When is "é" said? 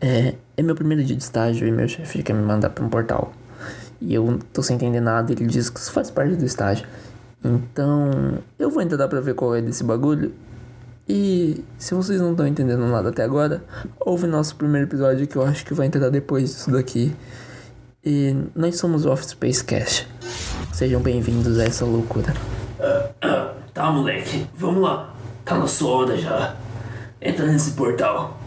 0.00-0.34, 0.56-0.62, 9.54-9.62